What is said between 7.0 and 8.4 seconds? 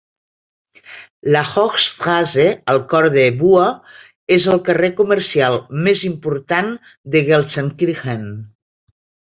de Gelsenkirchen.